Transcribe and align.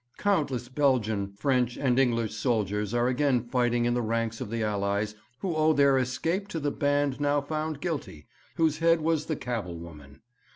Countless 0.17 0.67
Belgian, 0.67 1.31
French, 1.33 1.77
and 1.77 1.99
English 1.99 2.33
soldiers 2.33 2.91
are 2.91 3.07
again 3.07 3.43
fighting 3.47 3.85
in 3.85 3.93
the 3.93 4.01
ranks 4.01 4.41
of 4.41 4.49
the 4.49 4.63
Allies 4.63 5.13
who 5.41 5.53
owe 5.55 5.73
their 5.73 5.95
escape 5.99 6.47
to 6.47 6.59
the 6.59 6.71
band 6.71 7.19
now 7.21 7.39
found 7.39 7.79
guilty, 7.81 8.25
whose 8.55 8.79
head 8.79 9.01
was 9.01 9.27
the 9.27 9.35
Cavell 9.35 9.77
woman. 9.77 10.23